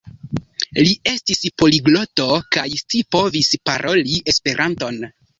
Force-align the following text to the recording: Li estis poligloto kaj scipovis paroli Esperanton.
Li 0.85 0.93
estis 1.09 1.41
poligloto 1.61 2.25
kaj 2.57 2.63
scipovis 2.81 3.51
paroli 3.71 4.17
Esperanton. 4.33 4.99